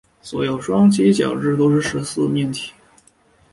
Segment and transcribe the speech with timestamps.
[0.23, 2.71] 所有双七角锥都是十四面体。